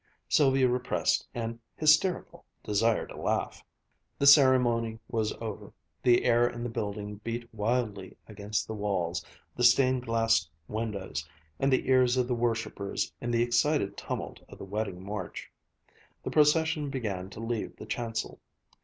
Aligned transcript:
Sylvia 0.27 0.67
repressed 0.67 1.27
an 1.35 1.59
hysterical 1.75 2.43
desire 2.63 3.05
to 3.05 3.15
laugh. 3.21 3.63
The 4.17 4.25
ceremony 4.25 4.97
was 5.07 5.31
over; 5.33 5.73
the 6.01 6.25
air 6.25 6.49
in 6.49 6.63
the 6.63 6.71
building 6.71 7.17
beat 7.23 7.47
wildly 7.53 8.17
against 8.27 8.65
the 8.65 8.73
walls, 8.73 9.23
the 9.55 9.63
stained 9.63 10.07
glass 10.07 10.49
windows, 10.67 11.29
and 11.59 11.71
the 11.71 11.87
ears 11.87 12.17
of 12.17 12.27
the 12.27 12.33
worshipers 12.33 13.13
in 13.21 13.29
the 13.29 13.43
excited 13.43 13.95
tumult 13.95 14.39
of 14.49 14.57
the 14.57 14.65
wedding 14.65 15.05
march; 15.05 15.51
the 16.23 16.31
procession 16.31 16.89
began 16.89 17.29
to 17.29 17.39
leave 17.39 17.75
the 17.75 17.85
chancel. 17.85 18.39